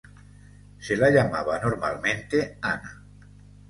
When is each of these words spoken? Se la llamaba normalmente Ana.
Se 0.79 0.97
la 0.97 1.11
llamaba 1.11 1.59
normalmente 1.59 2.57
Ana. 2.59 3.05